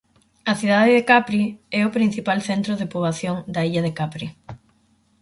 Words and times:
A 0.51 0.53
Cidade 0.59 0.91
de 0.97 1.05
Capri 1.11 1.43
é 1.79 1.81
o 1.85 1.93
principal 1.97 2.39
centro 2.49 2.73
de 2.79 2.89
poboación 2.93 3.35
da 3.53 3.61
illa 3.69 3.85
de 3.87 3.95
Capri. 3.99 4.27